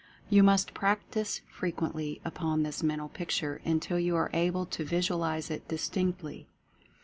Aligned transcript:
You 0.31 0.41
must 0.41 0.73
practice 0.73 1.41
frequently 1.47 2.21
upon 2.25 2.63
this 2.63 2.81
Mental 2.81 3.07
Picture 3.09 3.61
until 3.63 3.99
you 3.99 4.15
are 4.15 4.31
able 4.33 4.65
to 4.65 4.83
visualize 4.83 5.51
it 5.51 5.67
distinctly. 5.67 6.47